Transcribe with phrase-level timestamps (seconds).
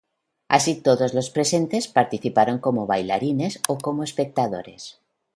[0.47, 4.99] Así todos los presentes participaron como bailarines o como espectadores.